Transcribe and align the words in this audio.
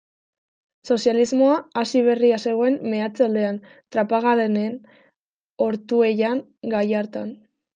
Sozialismoa 0.93 1.57
hasi 1.81 2.01
berria 2.07 2.39
zegoen 2.47 2.79
meatze-aldean, 2.93 3.61
Trapagaranen, 3.97 4.75
Ortuellan, 5.67 6.43
Gallartan. 6.77 7.35